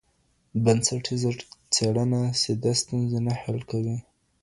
[0.63, 1.31] بنسټیزه
[1.73, 3.97] څېړنه سیده ستونزي نه حل کوي.